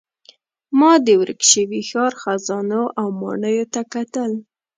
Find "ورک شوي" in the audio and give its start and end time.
1.21-1.81